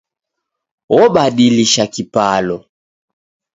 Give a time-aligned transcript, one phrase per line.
[1.01, 2.57] Obadilisha kipalo